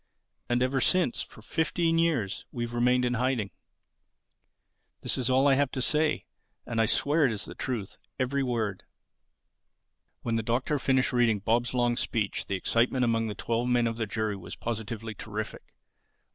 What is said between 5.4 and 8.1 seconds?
I have to say. And I swear it is the truth,